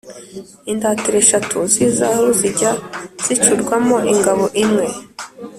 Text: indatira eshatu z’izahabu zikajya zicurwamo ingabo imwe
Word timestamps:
indatira 0.71 1.17
eshatu 1.23 1.57
z’izahabu 1.71 2.31
zikajya 2.39 2.71
zicurwamo 3.25 3.97
ingabo 4.13 4.45
imwe 4.63 4.85